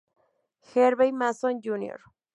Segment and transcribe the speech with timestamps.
[0.73, 1.99] Harvey Mason, Jr.